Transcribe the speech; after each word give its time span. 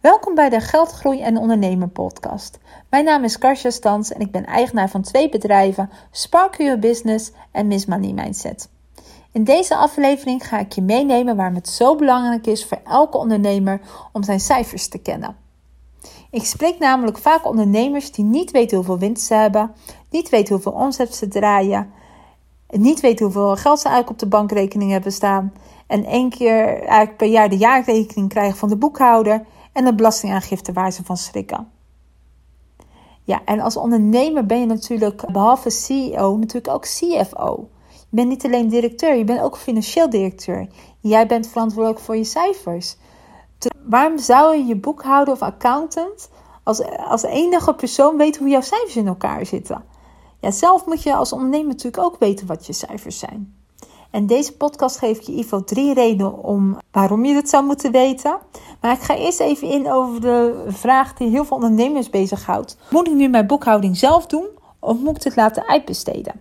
Welkom 0.00 0.34
bij 0.34 0.48
de 0.48 0.60
Geldgroei 0.60 1.20
en 1.20 1.36
Ondernemer 1.36 1.88
podcast. 1.88 2.58
Mijn 2.90 3.04
naam 3.04 3.24
is 3.24 3.38
Karsja 3.38 3.70
Stans 3.70 4.12
en 4.12 4.20
ik 4.20 4.30
ben 4.30 4.46
eigenaar 4.46 4.90
van 4.90 5.02
twee 5.02 5.28
bedrijven, 5.28 5.90
Spark 6.10 6.56
Your 6.56 6.78
Business 6.78 7.32
en 7.52 7.66
Miss 7.66 7.86
Money 7.86 8.12
Mindset. 8.12 8.68
In 9.32 9.44
deze 9.44 9.76
aflevering 9.76 10.46
ga 10.46 10.58
ik 10.58 10.72
je 10.72 10.82
meenemen 10.82 11.36
waarom 11.36 11.54
het 11.54 11.68
zo 11.68 11.96
belangrijk 11.96 12.46
is 12.46 12.66
voor 12.66 12.80
elke 12.84 13.16
ondernemer 13.16 13.80
om 14.12 14.22
zijn 14.22 14.40
cijfers 14.40 14.88
te 14.88 14.98
kennen. 14.98 15.36
Ik 16.30 16.44
spreek 16.44 16.78
namelijk 16.78 17.18
vaak 17.18 17.46
ondernemers 17.46 18.12
die 18.12 18.24
niet 18.24 18.50
weten 18.50 18.76
hoeveel 18.76 18.98
winst 18.98 19.26
ze 19.26 19.34
hebben, 19.34 19.74
niet 20.10 20.28
weten 20.28 20.54
hoeveel 20.54 20.72
omzet 20.72 21.14
ze 21.14 21.28
draaien, 21.28 21.92
niet 22.68 23.00
weten 23.00 23.24
hoeveel 23.24 23.56
geld 23.56 23.80
ze 23.80 23.88
eigenlijk 23.88 24.22
op 24.22 24.30
de 24.30 24.36
bankrekening 24.36 24.90
hebben 24.90 25.12
staan 25.12 25.52
en 25.86 26.04
één 26.04 26.30
keer 26.30 26.66
eigenlijk 26.66 27.16
per 27.16 27.28
jaar 27.28 27.48
de 27.48 27.56
jaarrekening 27.56 28.28
krijgen 28.28 28.58
van 28.58 28.68
de 28.68 28.76
boekhouder 28.76 29.44
en 29.72 29.84
de 29.84 29.94
belastingaangifte 29.94 30.72
waar 30.72 30.92
ze 30.92 31.04
van 31.04 31.16
schrikken. 31.16 31.68
Ja, 33.22 33.40
en 33.44 33.60
als 33.60 33.76
ondernemer 33.76 34.46
ben 34.46 34.60
je 34.60 34.66
natuurlijk 34.66 35.32
behalve 35.32 35.70
CEO 35.70 36.36
natuurlijk 36.36 36.74
ook 36.74 36.82
CFO. 36.82 37.68
Je 37.88 38.16
bent 38.16 38.28
niet 38.28 38.44
alleen 38.44 38.68
directeur, 38.68 39.16
je 39.16 39.24
bent 39.24 39.40
ook 39.40 39.56
financieel 39.56 40.10
directeur. 40.10 40.68
Jij 41.00 41.26
bent 41.26 41.48
verantwoordelijk 41.48 42.00
voor 42.00 42.16
je 42.16 42.24
cijfers. 42.24 42.96
waarom 43.84 44.18
zou 44.18 44.56
je 44.56 44.64
je 44.64 44.76
boekhouder 44.76 45.34
of 45.34 45.42
accountant 45.42 46.30
als, 46.62 46.82
als 46.96 47.22
enige 47.22 47.74
persoon 47.74 48.16
weten 48.16 48.40
hoe 48.40 48.50
jouw 48.50 48.60
cijfers 48.60 48.96
in 48.96 49.06
elkaar 49.06 49.46
zitten? 49.46 49.84
Ja, 50.40 50.50
zelf 50.50 50.86
moet 50.86 51.02
je 51.02 51.14
als 51.14 51.32
ondernemer 51.32 51.68
natuurlijk 51.68 52.02
ook 52.02 52.18
weten 52.18 52.46
wat 52.46 52.66
je 52.66 52.72
cijfers 52.72 53.18
zijn. 53.18 53.59
En 54.10 54.26
deze 54.26 54.56
podcast 54.56 54.98
geef 54.98 55.18
ik 55.18 55.22
je 55.22 55.42
geval 55.42 55.64
drie 55.64 55.94
redenen 55.94 56.42
om 56.42 56.78
waarom 56.90 57.24
je 57.24 57.34
dit 57.34 57.48
zou 57.48 57.64
moeten 57.64 57.92
weten. 57.92 58.38
Maar 58.80 58.92
ik 58.92 59.00
ga 59.00 59.16
eerst 59.16 59.40
even 59.40 59.68
in 59.68 59.92
over 59.92 60.20
de 60.20 60.64
vraag 60.68 61.14
die 61.14 61.28
heel 61.28 61.44
veel 61.44 61.56
ondernemers 61.56 62.10
bezighoudt. 62.10 62.76
Moet 62.90 63.06
ik 63.06 63.14
nu 63.14 63.28
mijn 63.28 63.46
boekhouding 63.46 63.96
zelf 63.96 64.26
doen 64.26 64.46
of 64.78 64.98
moet 64.98 65.16
ik 65.16 65.22
het 65.22 65.36
laten 65.36 65.68
uitbesteden? 65.68 66.40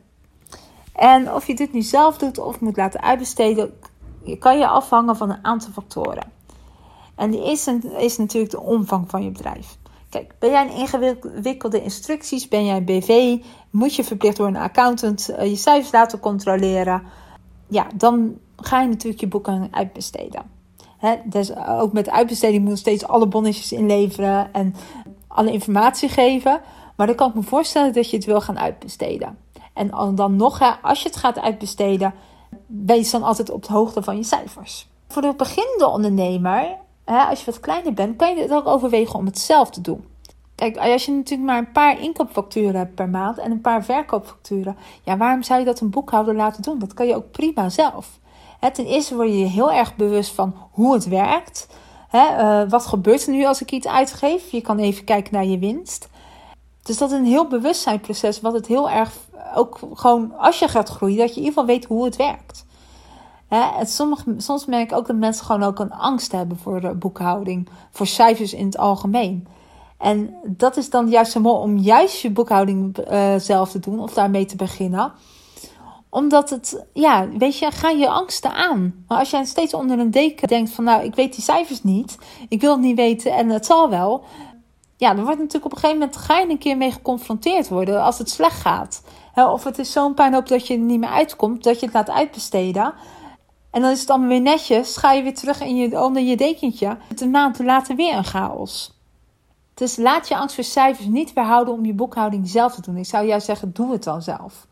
En 0.93 1.33
of 1.33 1.47
je 1.47 1.55
dit 1.55 1.73
nu 1.73 1.81
zelf 1.81 2.17
doet 2.17 2.37
of 2.37 2.59
moet 2.59 2.77
laten 2.77 3.01
uitbesteden, 3.01 3.73
kan 4.39 4.57
je 4.57 4.67
afhangen 4.67 5.15
van 5.15 5.29
een 5.29 5.45
aantal 5.45 5.71
factoren. 5.71 6.31
En 7.15 7.31
die 7.31 7.43
eerste 7.43 7.79
is 7.97 8.17
natuurlijk 8.17 8.51
de 8.51 8.61
omvang 8.61 9.09
van 9.09 9.23
je 9.23 9.31
bedrijf. 9.31 9.77
Kijk, 10.09 10.33
ben 10.39 10.49
jij 10.49 10.61
een 10.61 10.75
ingewikkelde 10.75 11.83
instructies? 11.83 12.47
Ben 12.47 12.65
jij 12.65 12.77
een 12.77 12.85
BV? 12.85 13.37
Moet 13.69 13.95
je 13.95 14.03
verplicht 14.03 14.37
door 14.37 14.47
een 14.47 14.55
accountant 14.55 15.29
eh, 15.29 15.49
je 15.49 15.55
cijfers 15.55 15.91
laten 15.91 16.19
controleren? 16.19 17.03
Ja, 17.69 17.87
dan 17.95 18.37
ga 18.55 18.81
je 18.81 18.87
natuurlijk 18.87 19.21
je 19.21 19.27
boeken 19.27 19.67
uitbesteden. 19.71 20.43
Dus 21.23 21.55
ook 21.55 21.93
met 21.93 22.09
uitbesteding 22.09 22.63
moet 22.63 22.71
je 22.71 22.77
steeds 22.77 23.07
alle 23.07 23.27
bonnetjes 23.27 23.71
inleveren 23.71 24.53
en 24.53 24.75
alle 25.27 25.51
informatie 25.51 26.09
geven. 26.09 26.61
Maar 26.95 27.07
dan 27.07 27.15
kan 27.15 27.29
ik 27.29 27.35
me 27.35 27.41
voorstellen 27.41 27.93
dat 27.93 28.09
je 28.09 28.15
het 28.15 28.25
wil 28.25 28.41
gaan 28.41 28.59
uitbesteden. 28.59 29.37
En 29.73 30.15
dan 30.15 30.35
nog, 30.35 30.79
als 30.81 31.01
je 31.01 31.07
het 31.09 31.17
gaat 31.17 31.39
uitbesteden, 31.39 32.13
wees 32.65 33.11
dan 33.11 33.23
altijd 33.23 33.51
op 33.51 33.65
de 33.65 33.73
hoogte 33.73 34.03
van 34.03 34.17
je 34.17 34.23
cijfers. 34.23 34.87
Voor 35.07 35.21
de 35.21 35.33
beginnende 35.37 35.87
ondernemer 35.87 36.77
als 37.05 37.39
je 37.39 37.45
wat 37.45 37.59
kleiner 37.59 37.93
bent, 37.93 38.15
kan 38.15 38.35
je 38.35 38.41
het 38.41 38.53
ook 38.53 38.67
overwegen 38.67 39.19
om 39.19 39.25
het 39.25 39.39
zelf 39.39 39.69
te 39.69 39.81
doen. 39.81 40.05
Kijk, 40.59 40.77
als 40.77 41.05
je 41.05 41.11
natuurlijk 41.11 41.49
maar 41.49 41.57
een 41.57 41.71
paar 41.71 42.01
inkoopfacturen 42.01 42.75
hebt 42.75 42.95
per 42.95 43.09
maand 43.09 43.37
en 43.37 43.51
een 43.51 43.61
paar 43.61 43.83
verkoopfacturen, 43.83 44.77
ja, 45.03 45.17
waarom 45.17 45.43
zou 45.43 45.59
je 45.59 45.65
dat 45.65 45.79
een 45.79 45.89
boekhouder 45.89 46.35
laten 46.35 46.61
doen? 46.61 46.79
Dat 46.79 46.93
kan 46.93 47.07
je 47.07 47.15
ook 47.15 47.31
prima 47.31 47.69
zelf. 47.69 48.19
ten 48.73 48.85
eerste 48.85 49.15
word 49.15 49.27
je 49.27 49.33
heel 49.33 49.71
erg 49.71 49.95
bewust 49.95 50.31
van 50.31 50.55
hoe 50.71 50.93
het 50.93 51.07
werkt. 51.07 51.67
Eh, 52.11 52.61
wat 52.69 52.85
gebeurt 52.85 53.25
er 53.25 53.31
nu 53.31 53.45
als 53.45 53.61
ik 53.61 53.71
iets 53.71 53.87
uitgeef? 53.87 54.51
Je 54.51 54.61
kan 54.61 54.77
even 54.77 55.03
kijken 55.03 55.33
naar 55.33 55.45
je 55.45 55.59
winst. 55.59 56.09
Dus 56.83 56.97
dat 56.97 57.11
is 57.11 57.17
een 57.17 57.25
heel 57.25 57.47
bewustzijnproces, 57.47 58.41
wat 58.41 58.53
het 58.53 58.67
heel 58.67 58.89
erg 58.89 59.13
ook 59.55 59.79
gewoon 59.93 60.37
als 60.37 60.59
je 60.59 60.67
gaat 60.67 60.89
groeien, 60.89 61.17
dat 61.17 61.29
je 61.29 61.39
in 61.39 61.45
ieder 61.45 61.53
geval 61.53 61.75
weet 61.75 61.85
hoe 61.85 62.05
het 62.05 62.15
werkt. 62.15 62.65
Sommige, 63.83 64.33
soms 64.37 64.65
merk 64.65 64.91
ik 64.91 64.97
ook 64.97 65.07
dat 65.07 65.15
mensen 65.15 65.45
gewoon 65.45 65.63
ook 65.63 65.79
een 65.79 65.93
angst 65.93 66.31
hebben 66.31 66.57
voor 66.57 66.95
boekhouding, 66.95 67.69
voor 67.91 68.07
cijfers 68.07 68.53
in 68.53 68.65
het 68.65 68.77
algemeen. 68.77 69.47
En 69.99 70.33
dat 70.45 70.77
is 70.77 70.89
dan 70.89 71.09
juist 71.09 71.31
zo 71.31 71.39
mooi 71.39 71.61
om 71.61 71.77
juist 71.77 72.21
je 72.21 72.31
boekhouding 72.31 72.97
uh, 73.11 73.35
zelf 73.37 73.71
te 73.71 73.79
doen 73.79 73.99
of 73.99 74.13
daarmee 74.13 74.45
te 74.45 74.55
beginnen. 74.55 75.11
Omdat 76.09 76.49
het, 76.49 76.85
ja, 76.93 77.27
weet 77.37 77.57
je, 77.57 77.71
ga 77.71 77.89
je 77.89 78.09
angsten 78.09 78.53
aan. 78.53 79.03
Maar 79.07 79.17
als 79.17 79.29
jij 79.29 79.45
steeds 79.45 79.73
onder 79.73 79.99
een 79.99 80.11
deken 80.11 80.47
denkt 80.47 80.69
van, 80.69 80.83
nou, 80.83 81.03
ik 81.03 81.15
weet 81.15 81.33
die 81.33 81.43
cijfers 81.43 81.83
niet, 81.83 82.17
ik 82.49 82.61
wil 82.61 82.71
het 82.71 82.81
niet 82.81 82.95
weten 82.95 83.33
en 83.33 83.49
het 83.49 83.65
zal 83.65 83.89
wel. 83.89 84.23
Ja, 84.97 85.13
dan 85.13 85.23
wordt 85.23 85.39
natuurlijk 85.39 85.65
op 85.65 85.71
een 85.71 85.77
gegeven 85.77 85.99
moment, 85.99 86.17
ga 86.17 86.39
je 86.39 86.49
een 86.49 86.57
keer 86.57 86.77
mee 86.77 86.91
geconfronteerd 86.91 87.67
worden 87.67 88.03
als 88.03 88.17
het 88.17 88.29
slecht 88.29 88.61
gaat. 88.61 89.03
Of 89.35 89.63
het 89.63 89.79
is 89.79 89.91
zo'n 89.91 90.13
pijn 90.13 90.35
op 90.35 90.47
dat 90.47 90.67
je 90.67 90.73
er 90.73 90.79
niet 90.79 90.99
meer 90.99 91.09
uitkomt, 91.09 91.63
dat 91.63 91.79
je 91.79 91.85
het 91.85 91.95
laat 91.95 92.09
uitbesteden. 92.09 92.93
En 93.71 93.81
dan 93.81 93.91
is 93.91 93.99
het 93.99 94.09
allemaal 94.09 94.29
weer 94.29 94.41
netjes. 94.41 94.97
Ga 94.97 95.11
je 95.11 95.23
weer 95.23 95.35
terug 95.35 95.61
in 95.61 95.75
je, 95.75 96.03
onder 96.03 96.21
je 96.21 96.37
dekentje. 96.37 96.97
Een 97.15 97.31
maand 97.31 97.59
later 97.59 97.95
weer 97.95 98.15
een 98.15 98.23
chaos. 98.23 98.98
Dus 99.79 99.95
laat 99.95 100.27
je 100.27 100.37
angst 100.37 100.55
voor 100.55 100.63
cijfers 100.63 101.07
niet 101.07 101.33
weerhouden 101.33 101.73
om 101.73 101.85
je 101.85 101.93
boekhouding 101.93 102.47
zelf 102.47 102.75
te 102.75 102.81
doen. 102.81 102.97
Ik 102.97 103.05
zou 103.05 103.25
juist 103.25 103.45
zeggen, 103.45 103.73
doe 103.73 103.91
het 103.91 104.03
dan 104.03 104.21
zelf. 104.21 104.67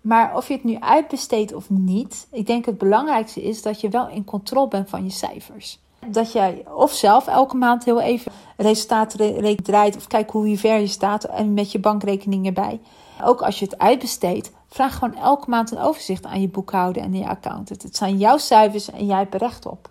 Maar 0.00 0.36
of 0.36 0.48
je 0.48 0.54
het 0.54 0.64
nu 0.64 0.76
uitbesteedt 0.80 1.54
of 1.54 1.70
niet, 1.70 2.26
ik 2.30 2.46
denk 2.46 2.64
het 2.66 2.78
belangrijkste 2.78 3.42
is 3.42 3.62
dat 3.62 3.80
je 3.80 3.88
wel 3.88 4.08
in 4.08 4.24
controle 4.24 4.68
bent 4.68 4.88
van 4.88 5.04
je 5.04 5.10
cijfers. 5.10 5.80
Dat 6.06 6.32
jij 6.32 6.64
of 6.74 6.92
zelf 6.92 7.26
elke 7.26 7.56
maand 7.56 7.84
heel 7.84 8.00
even 8.00 8.32
resultaten 8.56 9.56
draait 9.62 9.96
of 9.96 10.06
kijk 10.06 10.30
hoe 10.30 10.58
ver 10.58 10.78
je 10.78 10.86
staat 10.86 11.24
en 11.24 11.54
met 11.54 11.72
je 11.72 11.78
bankrekening 11.78 12.46
erbij. 12.46 12.80
Ook 13.22 13.42
als 13.42 13.58
je 13.58 13.64
het 13.64 13.78
uitbesteedt, 13.78 14.50
vraag 14.68 14.98
gewoon 14.98 15.16
elke 15.16 15.50
maand 15.50 15.70
een 15.70 15.78
overzicht 15.78 16.24
aan 16.24 16.40
je 16.40 16.48
boekhouder 16.48 17.02
en 17.02 17.14
je 17.14 17.28
accountant. 17.28 17.82
Het 17.82 17.96
zijn 17.96 18.18
jouw 18.18 18.38
cijfers 18.38 18.90
en 18.90 19.06
jij 19.06 19.18
hebt 19.18 19.34
recht 19.34 19.66
op. 19.66 19.90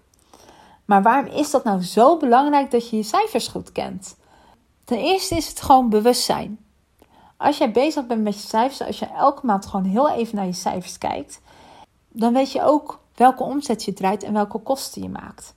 Maar 0.85 1.01
waarom 1.01 1.33
is 1.33 1.51
dat 1.51 1.63
nou 1.63 1.83
zo 1.83 2.17
belangrijk 2.17 2.71
dat 2.71 2.89
je 2.89 2.97
je 2.97 3.03
cijfers 3.03 3.47
goed 3.47 3.71
kent? 3.71 4.19
Ten 4.91 4.99
eerste 4.99 5.35
is 5.35 5.47
het 5.47 5.61
gewoon 5.61 5.89
bewustzijn. 5.89 6.59
Als 7.37 7.57
jij 7.57 7.71
bezig 7.71 8.07
bent 8.07 8.23
met 8.23 8.41
je 8.41 8.47
cijfers, 8.47 8.81
als 8.81 8.99
je 8.99 9.05
elke 9.05 9.45
maand 9.45 9.65
gewoon 9.65 9.85
heel 9.85 10.09
even 10.09 10.35
naar 10.35 10.45
je 10.45 10.53
cijfers 10.53 10.97
kijkt, 10.97 11.41
dan 12.09 12.33
weet 12.33 12.51
je 12.51 12.63
ook 12.63 12.99
welke 13.15 13.43
omzet 13.43 13.83
je 13.83 13.93
draait 13.93 14.23
en 14.23 14.33
welke 14.33 14.57
kosten 14.57 15.01
je 15.01 15.09
maakt. 15.09 15.55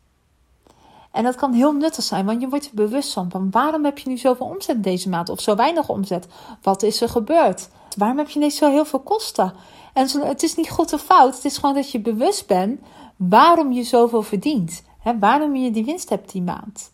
En 1.13 1.23
dat 1.23 1.35
kan 1.35 1.53
heel 1.53 1.73
nuttig 1.73 2.05
zijn, 2.05 2.27
want 2.27 2.41
je 2.41 2.49
wordt 2.49 2.67
er 2.67 2.75
bewust 2.75 3.13
van, 3.13 3.51
waarom 3.51 3.85
heb 3.85 3.99
je 3.99 4.09
nu 4.09 4.17
zoveel 4.17 4.47
omzet 4.47 4.83
deze 4.83 5.09
maand 5.09 5.29
of 5.29 5.41
zo 5.41 5.55
weinig 5.55 5.89
omzet? 5.89 6.27
Wat 6.63 6.83
is 6.83 7.01
er 7.01 7.09
gebeurd? 7.09 7.69
Waarom 7.97 8.19
heb 8.19 8.29
je 8.29 8.37
ineens 8.37 8.57
zo 8.57 8.71
heel 8.71 8.85
veel 8.85 9.01
kosten? 9.01 9.53
En 9.93 10.09
het 10.27 10.43
is 10.43 10.57
niet 10.57 10.71
goed 10.71 10.93
of 10.93 11.03
fout, 11.03 11.35
het 11.35 11.45
is 11.45 11.59
gewoon 11.59 11.75
dat 11.75 11.91
je 11.91 12.01
bewust 12.01 12.47
bent 12.47 12.81
waarom 13.17 13.73
je 13.73 13.83
zoveel 13.83 14.23
verdient. 14.23 14.83
Hè, 14.99 15.19
waarom 15.19 15.57
je 15.57 15.71
die 15.71 15.85
winst 15.85 16.09
hebt 16.09 16.33
die 16.33 16.43
maand. 16.43 16.93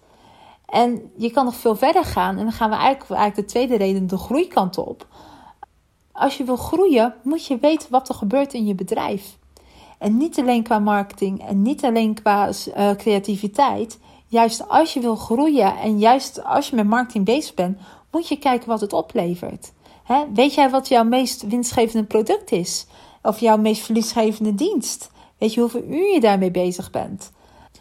En 0.70 1.12
je 1.16 1.30
kan 1.30 1.44
nog 1.44 1.54
veel 1.54 1.76
verder 1.76 2.04
gaan 2.04 2.36
en 2.36 2.42
dan 2.42 2.52
gaan 2.52 2.70
we 2.70 2.76
eigenlijk, 2.76 3.10
eigenlijk 3.10 3.48
de 3.48 3.52
tweede 3.52 3.76
reden, 3.76 4.06
de 4.06 4.16
groeikant 4.16 4.78
op. 4.78 5.06
Als 6.12 6.36
je 6.36 6.44
wil 6.44 6.56
groeien, 6.56 7.14
moet 7.22 7.46
je 7.46 7.58
weten 7.58 7.90
wat 7.90 8.08
er 8.08 8.14
gebeurt 8.14 8.54
in 8.54 8.66
je 8.66 8.74
bedrijf. 8.74 9.38
En 9.98 10.16
niet 10.16 10.38
alleen 10.38 10.62
qua 10.62 10.78
marketing 10.78 11.46
en 11.46 11.62
niet 11.62 11.84
alleen 11.84 12.14
qua 12.14 12.48
uh, 12.48 12.90
creativiteit, 12.90 13.98
juist 14.26 14.68
als 14.68 14.94
je 14.94 15.00
wil 15.00 15.16
groeien 15.16 15.76
en 15.76 15.98
juist 15.98 16.44
als 16.44 16.68
je 16.68 16.76
met 16.76 16.86
marketing 16.86 17.24
bezig 17.24 17.54
bent, 17.54 17.78
moet 18.10 18.28
je 18.28 18.38
kijken 18.38 18.68
wat 18.68 18.80
het 18.80 18.92
oplevert. 18.92 19.72
weet 20.34 20.54
jij 20.54 20.70
wat 20.70 20.88
jouw 20.88 21.04
meest 21.04 21.48
winstgevende 21.48 22.06
product 22.06 22.52
is? 22.52 22.86
Of 23.22 23.40
jouw 23.40 23.56
meest 23.56 23.82
verliesgevende 23.82 24.54
dienst? 24.54 25.10
Weet 25.38 25.54
je 25.54 25.60
hoeveel 25.60 25.84
uur 25.84 26.14
je 26.14 26.20
daarmee 26.20 26.50
bezig 26.50 26.90
bent? 26.90 27.32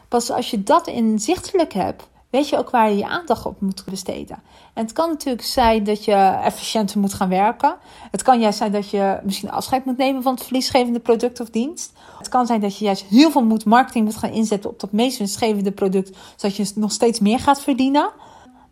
Pas 0.08 0.32
als 0.32 0.50
je 0.50 0.64
dat 0.64 0.88
inzichtelijk 0.88 1.74
hebt, 1.74 2.08
weet 2.30 2.50
je 2.50 2.58
ook 2.58 2.70
waar 2.70 2.90
je 2.90 2.98
je 2.98 3.08
aandacht 3.08 3.46
op 3.46 3.62
moet 3.62 3.84
besteden. 3.90 4.40
En 4.74 4.84
het 4.84 4.94
kan 4.94 5.10
natuurlijk 5.10 5.46
zijn 5.46 5.84
dat 5.84 6.06
je 6.06 6.40
efficiënter 6.44 7.00
moet 7.00 7.14
gaan 7.14 7.30
werken. 7.30 7.76
Het 8.12 8.22
kan 8.22 8.40
juist 8.40 8.58
zijn 8.58 8.72
dat 8.72 8.90
je 8.90 9.20
misschien 9.24 9.52
afscheid 9.52 9.86
moet 9.86 9.98
nemen 9.98 10.22
van 10.24 10.34
het 10.34 10.44
verliesgevende 10.44 11.00
product 11.00 11.40
of 11.40 11.50
dienst. 11.50 11.94
Het 12.18 12.30
kan 12.30 12.46
zijn 12.46 12.62
dat 12.62 12.78
je 12.78 12.86
juist 12.86 13.04
heel 13.04 13.32
veel 13.32 13.44
moet 13.44 13.66
marketing 13.66 14.06
moet 14.06 14.16
gaan 14.16 14.32
inzetten 14.32 14.70
op 14.70 14.80
dat 14.80 14.92
meest 14.92 15.18
winstgevende 15.18 15.72
product, 15.72 16.18
zodat 16.36 16.58
je 16.58 16.72
nog 16.76 16.92
steeds 16.92 17.20
meer 17.20 17.40
gaat 17.40 17.62
verdienen. 17.62 18.12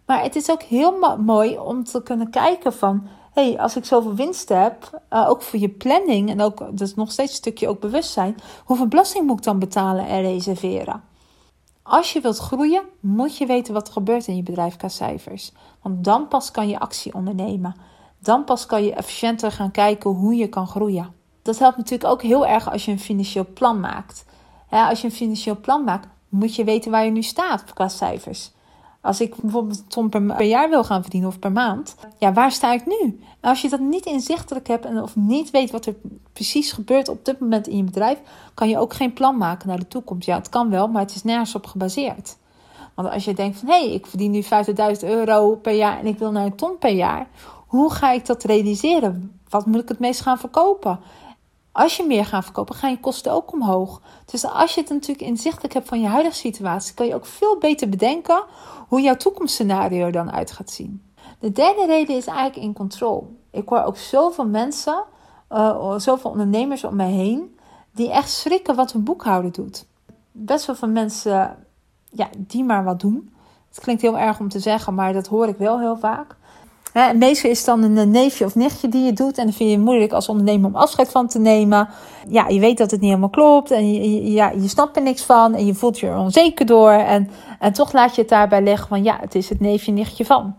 Maar 0.06 0.24
het 0.24 0.36
is 0.36 0.52
ook 0.52 0.62
heel 0.62 1.18
mooi 1.18 1.58
om 1.58 1.84
te 1.84 2.04
kunnen 2.04 2.30
kijken 2.30 2.74
van, 2.74 3.08
hey, 3.34 3.60
als 3.60 3.76
ik 3.76 3.86
zoveel 3.86 4.16
winst 4.16 4.50
heb, 4.50 5.02
uh, 5.14 5.30
ook 5.30 5.42
voor 5.42 5.60
je 5.60 5.70
planning 5.70 6.30
en 6.30 6.42
ook, 6.42 6.78
dus 6.78 6.96
nog 6.96 7.12
steeds 7.12 7.32
een 7.32 7.38
stukje 7.38 7.68
ook 7.68 7.80
bewustzijn, 7.80 8.36
hoeveel 8.66 8.88
belasting 8.88 9.26
moet 9.26 9.38
ik 9.38 9.44
dan 9.44 9.60
betalen 9.60 10.08
en 10.08 10.22
reserveren? 10.22 11.07
Als 11.88 12.14
je 12.14 12.22
wilt 12.22 12.38
groeien, 12.38 12.84
moet 13.00 13.38
je 13.38 13.46
weten 13.46 13.74
wat 13.74 13.88
er 13.88 13.94
gebeurt 13.94 14.28
in 14.28 14.36
je 14.36 14.44
bedrijf 14.44 14.76
qua 14.76 14.88
cijfers. 14.88 15.52
Want 15.82 16.04
dan 16.04 16.28
pas 16.28 16.52
kan 16.52 16.68
je 16.68 16.80
actie 16.80 17.14
ondernemen. 17.14 17.76
Dan 18.20 18.44
pas 18.44 18.66
kan 18.66 18.84
je 18.84 18.94
efficiënter 18.94 19.52
gaan 19.52 19.72
kijken 19.72 20.10
hoe 20.10 20.36
je 20.36 20.48
kan 20.50 20.68
groeien. 20.68 21.14
Dat 21.42 21.60
helpt 21.60 21.78
natuurlijk 21.78 22.10
ook 22.10 22.22
heel 22.22 22.46
erg 22.46 22.72
als 22.72 22.86
je 22.86 22.92
een 22.92 23.00
financieel 23.00 23.46
plan 23.54 23.80
maakt. 23.80 24.26
als 24.70 25.02
je 25.02 25.08
een 25.08 25.14
financieel 25.14 25.60
plan 25.60 25.84
maakt, 25.84 26.08
moet 26.30 26.56
je 26.56 26.64
weten 26.64 26.92
waar 26.92 27.06
je 27.06 27.12
nu 27.12 27.24
staat 27.24 27.74
qua 27.74 27.88
cijfers. 27.88 28.52
Als 29.08 29.22
ik 29.22 29.36
bijvoorbeeld 29.42 29.80
een 29.80 29.88
ton 29.88 30.10
per, 30.10 30.42
jaar 30.44 30.70
wil 30.70 30.84
gaan 30.84 31.02
verdienen 31.02 31.30
of 31.30 31.40
per 31.40 31.52
maand, 31.52 31.96
ja, 32.18 32.34
waar 32.34 32.52
sta 32.52 32.74
ik 32.74 32.86
nu? 32.86 33.20
als 33.42 33.62
je 33.62 33.70
dat 33.70 33.80
niet 33.80 34.06
inzichtelijk 34.06 34.68
hebt 34.68 34.86
en 34.86 35.02
of 35.02 35.16
niet 35.16 35.52
weet 35.52 35.72
wat 35.72 35.86
er 35.86 35.96
precies 36.34 36.72
gebeurt 36.72 37.10
op 37.10 37.26
dit 37.26 37.40
moment 37.40 37.68
in 37.68 37.78
je 37.78 37.84
bedrijf, 37.84 38.20
kan 38.54 38.70
je 38.70 38.80
ook 38.80 38.94
geen 38.94 39.14
plan 39.14 39.38
maken 39.38 39.68
naar 39.68 39.80
de 39.80 39.88
toekomst. 39.88 40.28
Ja, 40.28 40.38
het 40.38 40.50
kan 40.50 40.70
wel, 40.70 40.88
maar 40.88 41.02
het 41.02 41.16
is 41.16 41.24
nergens 41.24 41.56
op 41.56 41.66
gebaseerd. 41.66 42.38
Want 42.94 43.10
als 43.10 43.26
je 43.26 43.34
denkt 43.34 43.58
van 43.58 43.70
hé, 43.70 43.80
hey, 43.80 43.94
ik 43.94 44.06
verdien 44.06 44.32
nu 44.32 44.44
50.000 44.44 44.50
euro 45.00 45.56
per 45.56 45.74
jaar 45.74 46.00
en 46.00 46.06
ik 46.06 46.20
wil 46.20 46.32
naar 46.32 46.46
een 46.46 46.56
ton 46.56 46.78
per 46.78 46.94
jaar, 46.94 47.28
hoe 47.68 47.92
ga 47.92 48.12
ik 48.12 48.26
dat 48.26 48.44
realiseren? 48.44 49.40
Wat 49.50 49.66
moet 49.66 49.82
ik 49.82 49.90
het 49.90 50.00
meest 50.00 50.22
gaan 50.22 50.40
verkopen? 50.40 51.00
Als 51.78 51.98
je 51.98 52.04
meer 52.04 52.26
gaat 52.26 52.44
verkopen, 52.44 52.76
gaan 52.76 52.90
je 52.90 53.00
kosten 53.00 53.32
ook 53.32 53.54
omhoog. 53.54 54.02
Dus 54.26 54.46
als 54.46 54.76
je 54.76 54.82
het 54.82 54.90
natuurlijk 54.90 55.28
inzichtelijk 55.28 55.74
hebt 55.74 55.88
van 55.88 56.02
je 56.02 56.08
huidige 56.08 56.36
situatie, 56.36 56.94
kan 56.94 57.08
je 57.08 57.16
ook 57.16 57.26
veel 57.26 57.58
beter 57.58 57.90
bedenken 57.90 58.44
hoe 58.88 59.02
jouw 59.02 59.16
toekomstscenario 59.16 60.10
dan 60.10 60.32
uit 60.32 60.52
gaat 60.52 60.70
zien. 60.70 61.04
De 61.40 61.52
derde 61.52 61.86
reden 61.86 62.16
is 62.16 62.26
eigenlijk 62.26 62.58
in 62.58 62.74
control. 62.74 63.36
Ik 63.52 63.70
hoor 63.70 63.84
ook 63.84 63.98
zoveel 63.98 64.46
mensen, 64.48 65.04
uh, 65.52 65.98
zoveel 65.98 66.32
ondernemers 66.32 66.84
om 66.84 66.96
mij 66.96 67.12
heen, 67.12 67.58
die 67.92 68.12
echt 68.12 68.30
schrikken 68.30 68.76
wat 68.76 68.92
hun 68.92 69.04
boekhouder 69.04 69.52
doet. 69.52 69.86
Best 70.32 70.66
wel 70.66 70.76
van 70.76 70.92
mensen 70.92 71.58
ja, 72.10 72.30
die 72.38 72.64
maar 72.64 72.84
wat 72.84 73.00
doen. 73.00 73.34
Het 73.70 73.80
klinkt 73.80 74.02
heel 74.02 74.18
erg 74.18 74.40
om 74.40 74.50
te 74.50 74.60
zeggen, 74.60 74.94
maar 74.94 75.14
dat 75.14 75.28
hoor 75.28 75.48
ik 75.48 75.58
wel 75.58 75.80
heel 75.80 75.98
vaak. 75.98 76.36
Meestal 76.94 77.50
is 77.50 77.58
het 77.58 77.66
dan 77.66 77.84
een 77.84 78.12
neefje 78.12 78.46
of 78.46 78.56
nichtje 78.56 78.90
die 78.90 79.06
je 79.06 79.14
doet. 79.14 79.38
En 79.38 79.44
dan 79.44 79.54
vind 79.54 79.70
je 79.70 79.76
het 79.76 79.86
moeilijk 79.86 80.12
als 80.12 80.30
ondernemer 80.30 80.70
om 80.70 80.76
afscheid 80.76 81.12
van 81.12 81.28
te 81.28 81.40
nemen. 81.40 81.90
Ja, 82.28 82.48
je 82.48 82.60
weet 82.60 82.78
dat 82.78 82.92
het 82.92 83.00
niet 83.00 83.10
helemaal 83.10 83.30
klopt. 83.30 83.72
En 83.72 83.94
je, 83.94 84.32
ja, 84.32 84.50
je 84.50 84.68
snapt 84.68 84.96
er 84.96 85.02
niks 85.02 85.24
van. 85.24 85.56
En 85.56 85.66
je 85.66 85.74
voelt 85.74 86.00
je 86.00 86.08
er 86.08 86.18
onzeker 86.18 86.66
door. 86.66 86.92
En, 86.92 87.30
en 87.60 87.74
toch 87.74 87.94
laat 87.94 88.16
je 88.16 88.22
het 88.22 88.30
daarbij 88.30 88.62
leggen 88.62 88.88
van 88.88 89.04
ja, 89.04 89.18
het 89.22 89.36
is 89.36 89.50
het 89.50 89.60
neefje, 89.60 89.92
nichtje 89.92 90.26
van. 90.26 90.56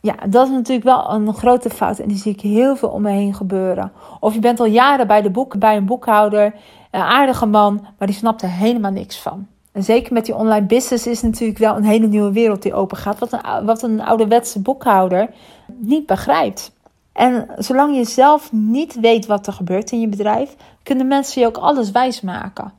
Ja, 0.00 0.14
dat 0.28 0.46
is 0.46 0.52
natuurlijk 0.52 0.86
wel 0.86 1.10
een 1.10 1.34
grote 1.34 1.70
fout. 1.70 1.98
En 1.98 2.08
die 2.08 2.18
zie 2.18 2.32
ik 2.32 2.40
heel 2.40 2.76
veel 2.76 2.88
om 2.88 3.02
me 3.02 3.10
heen 3.10 3.34
gebeuren. 3.34 3.92
Of 4.20 4.34
je 4.34 4.40
bent 4.40 4.60
al 4.60 4.66
jaren 4.66 5.06
bij, 5.06 5.22
de 5.22 5.30
boek, 5.30 5.58
bij 5.58 5.76
een 5.76 5.86
boekhouder. 5.86 6.54
Een 6.90 7.00
aardige 7.00 7.46
man, 7.46 7.86
maar 7.98 8.08
die 8.08 8.16
snapt 8.16 8.42
er 8.42 8.50
helemaal 8.50 8.90
niks 8.90 9.18
van. 9.18 9.46
En 9.74 9.82
zeker 9.82 10.12
met 10.12 10.24
die 10.24 10.34
online 10.34 10.66
business 10.66 11.06
is 11.06 11.22
natuurlijk 11.22 11.58
wel 11.58 11.76
een 11.76 11.84
hele 11.84 12.06
nieuwe 12.06 12.32
wereld 12.32 12.62
die 12.62 12.74
open 12.74 12.96
gaat. 12.96 13.18
Wat 13.18 13.32
een, 13.32 13.64
wat 13.64 13.82
een 13.82 14.02
ouderwetse 14.02 14.60
boekhouder 14.60 15.30
niet 15.66 16.06
begrijpt. 16.06 16.72
En 17.12 17.48
zolang 17.56 17.96
je 17.96 18.04
zelf 18.04 18.52
niet 18.52 19.00
weet 19.00 19.26
wat 19.26 19.46
er 19.46 19.52
gebeurt 19.52 19.90
in 19.90 20.00
je 20.00 20.08
bedrijf, 20.08 20.56
kunnen 20.82 21.06
mensen 21.06 21.40
je 21.40 21.46
ook 21.46 21.56
alles 21.56 21.90
wijsmaken. 21.90 22.72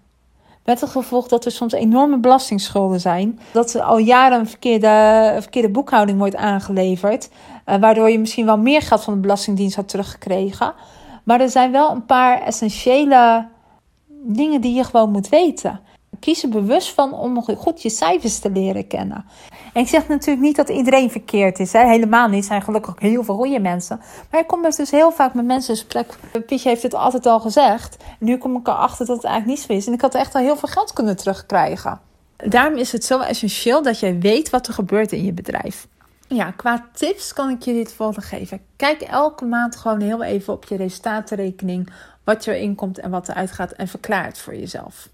Met 0.65 0.81
het 0.81 0.89
gevolg 0.89 1.27
dat 1.27 1.45
er 1.45 1.51
soms 1.51 1.73
enorme 1.73 2.17
belastingsschulden 2.17 2.99
zijn. 2.99 3.39
Dat 3.51 3.73
er 3.73 3.81
al 3.81 3.97
jaren 3.97 4.39
een 4.39 4.47
verkeerde, 4.47 5.37
verkeerde 5.39 5.69
boekhouding 5.69 6.17
wordt 6.17 6.35
aangeleverd. 6.35 7.29
Eh, 7.65 7.75
waardoor 7.75 8.09
je 8.09 8.19
misschien 8.19 8.45
wel 8.45 8.57
meer 8.57 8.81
geld 8.81 9.03
van 9.03 9.13
de 9.13 9.19
Belastingdienst 9.19 9.75
had 9.75 9.89
teruggekregen. 9.89 10.73
Maar 11.23 11.41
er 11.41 11.49
zijn 11.49 11.71
wel 11.71 11.91
een 11.91 12.05
paar 12.05 12.41
essentiële 12.41 13.47
dingen 14.07 14.61
die 14.61 14.73
je 14.73 14.83
gewoon 14.83 15.11
moet 15.11 15.29
weten 15.29 15.79
kies 16.19 16.43
er 16.43 16.49
bewust 16.49 16.93
van 16.93 17.13
om 17.13 17.41
goed 17.41 17.81
je 17.81 17.89
cijfers 17.89 18.39
te 18.39 18.49
leren 18.49 18.87
kennen. 18.87 19.25
En 19.73 19.81
ik 19.81 19.87
zeg 19.87 20.07
natuurlijk 20.07 20.45
niet 20.45 20.55
dat 20.55 20.69
iedereen 20.69 21.11
verkeerd 21.11 21.59
is. 21.59 21.73
Hè? 21.73 21.87
Helemaal 21.87 22.27
niet. 22.27 22.39
Er 22.39 22.45
zijn 22.45 22.61
gelukkig 22.61 22.91
ook 22.91 22.99
heel 22.99 23.23
veel 23.23 23.35
goede 23.35 23.59
mensen. 23.59 24.01
Maar 24.31 24.39
ik 24.39 24.47
kom 24.47 24.61
dus 24.61 24.91
heel 24.91 25.11
vaak 25.11 25.33
met 25.33 25.45
mensen 25.45 25.73
in 25.73 25.79
gesprek. 25.79 26.17
Pietje 26.45 26.69
heeft 26.69 26.83
het 26.83 26.93
altijd 26.93 27.25
al 27.25 27.39
gezegd. 27.39 27.97
En 28.19 28.25
nu 28.25 28.37
kom 28.37 28.55
ik 28.55 28.67
erachter 28.67 29.05
dat 29.05 29.15
het 29.15 29.25
eigenlijk 29.25 29.57
niet 29.57 29.67
zo 29.67 29.73
is. 29.73 29.87
En 29.87 29.93
ik 29.93 30.01
had 30.01 30.15
echt 30.15 30.35
al 30.35 30.41
heel 30.41 30.57
veel 30.57 30.69
geld 30.69 30.93
kunnen 30.93 31.17
terugkrijgen. 31.17 31.99
Daarom 32.37 32.77
is 32.77 32.91
het 32.91 33.03
zo 33.03 33.19
essentieel 33.19 33.81
dat 33.81 33.99
jij 33.99 34.19
weet 34.19 34.49
wat 34.49 34.67
er 34.67 34.73
gebeurt 34.73 35.11
in 35.11 35.25
je 35.25 35.33
bedrijf. 35.33 35.87
Ja, 36.27 36.51
qua 36.51 36.85
tips 36.93 37.33
kan 37.33 37.49
ik 37.49 37.61
je 37.61 37.73
dit 37.73 37.93
volgende 37.93 38.27
geven. 38.27 38.61
Kijk 38.75 39.01
elke 39.01 39.45
maand 39.45 39.75
gewoon 39.75 40.01
heel 40.01 40.23
even 40.23 40.53
op 40.53 40.65
je 40.65 40.75
resultatenrekening. 40.75 41.89
Wat 42.23 42.47
erin 42.47 42.75
komt 42.75 42.99
en 42.99 43.09
wat 43.09 43.29
eruit 43.29 43.51
gaat. 43.51 43.71
En 43.71 43.87
verklaar 43.87 44.25
het 44.25 44.37
voor 44.37 44.55
jezelf 44.55 45.09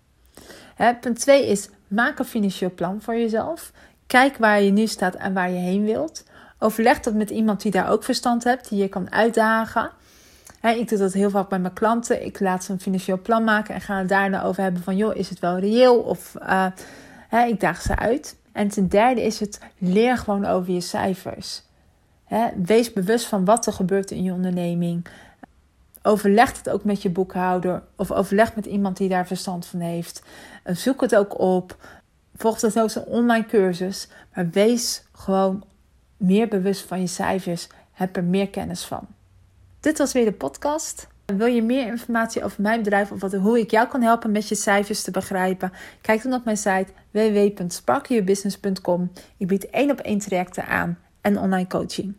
punt 1.01 1.19
2 1.19 1.47
is 1.47 1.69
maak 1.87 2.19
een 2.19 2.25
financieel 2.25 2.73
plan 2.73 3.01
voor 3.01 3.15
jezelf. 3.15 3.71
Kijk 4.07 4.37
waar 4.37 4.61
je 4.61 4.71
nu 4.71 4.87
staat 4.87 5.15
en 5.15 5.33
waar 5.33 5.49
je 5.51 5.59
heen 5.59 5.83
wilt. 5.83 6.23
Overleg 6.59 6.99
dat 6.99 7.13
met 7.13 7.29
iemand 7.29 7.61
die 7.61 7.71
daar 7.71 7.89
ook 7.89 8.03
verstand 8.03 8.43
hebt, 8.43 8.69
die 8.69 8.81
je 8.81 8.87
kan 8.87 9.11
uitdagen. 9.11 9.91
ik 10.61 10.89
doe 10.89 10.97
dat 10.97 11.13
heel 11.13 11.29
vaak 11.29 11.49
bij 11.49 11.59
mijn 11.59 11.73
klanten. 11.73 12.25
Ik 12.25 12.39
laat 12.39 12.63
ze 12.63 12.71
een 12.71 12.79
financieel 12.79 13.21
plan 13.21 13.43
maken 13.43 13.75
en 13.75 13.81
ga 13.81 13.97
het 13.97 14.09
daarna 14.09 14.43
over 14.43 14.63
hebben 14.63 14.83
van, 14.83 14.95
joh, 14.95 15.15
is 15.15 15.29
het 15.29 15.39
wel 15.39 15.59
reëel? 15.59 15.99
Of 15.99 16.35
uh, 16.41 17.47
ik 17.47 17.59
daag 17.59 17.81
ze 17.81 17.95
uit. 17.95 18.35
En 18.51 18.67
ten 18.67 18.89
derde 18.89 19.21
is 19.21 19.39
het, 19.39 19.59
leer 19.77 20.17
gewoon 20.17 20.45
over 20.45 20.73
je 20.73 20.81
cijfers. 20.81 21.63
wees 22.55 22.93
bewust 22.93 23.25
van 23.25 23.45
wat 23.45 23.65
er 23.65 23.73
gebeurt 23.73 24.11
in 24.11 24.23
je 24.23 24.33
onderneming. 24.33 25.05
Overleg 26.03 26.57
het 26.57 26.69
ook 26.69 26.83
met 26.83 27.01
je 27.01 27.09
boekhouder 27.09 27.83
of 27.95 28.11
overleg 28.11 28.55
met 28.55 28.65
iemand 28.65 28.97
die 28.97 29.09
daar 29.09 29.27
verstand 29.27 29.65
van 29.65 29.79
heeft. 29.79 30.23
Eh, 30.63 30.75
zoek 30.75 31.01
het 31.01 31.15
ook 31.15 31.39
op. 31.39 31.77
Volg 32.35 32.59
dat 32.59 32.79
ook 32.79 32.95
een 32.95 33.05
online 33.05 33.45
cursus. 33.45 34.07
Maar 34.33 34.49
wees 34.49 35.03
gewoon 35.11 35.63
meer 36.17 36.47
bewust 36.47 36.87
van 36.87 36.99
je 36.99 37.07
cijfers. 37.07 37.67
Heb 37.91 38.15
er 38.15 38.23
meer 38.23 38.49
kennis 38.49 38.85
van. 38.85 39.07
Dit 39.79 39.97
was 39.97 40.13
weer 40.13 40.25
de 40.25 40.31
podcast. 40.31 41.07
Wil 41.25 41.47
je 41.47 41.63
meer 41.63 41.87
informatie 41.87 42.43
over 42.43 42.61
mijn 42.61 42.83
bedrijf 42.83 43.11
of 43.11 43.21
wat, 43.21 43.33
hoe 43.33 43.59
ik 43.59 43.71
jou 43.71 43.87
kan 43.87 44.01
helpen 44.01 44.31
met 44.31 44.47
je 44.47 44.55
cijfers 44.55 45.03
te 45.03 45.11
begrijpen? 45.11 45.71
Kijk 46.01 46.23
dan 46.23 46.33
op 46.33 46.43
mijn 46.43 46.57
site 46.57 46.87
www.sparkyourbusiness.com. 47.11 49.11
Ik 49.37 49.47
bied 49.47 49.69
één 49.69 49.91
op 49.91 49.99
één 49.99 50.19
trajecten 50.19 50.67
aan 50.67 50.97
en 51.21 51.37
online 51.37 51.67
coaching. 51.67 52.15